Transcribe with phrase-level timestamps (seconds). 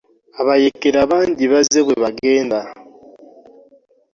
[0.39, 2.59] Abayeekera bangi bazze bwe bagenda.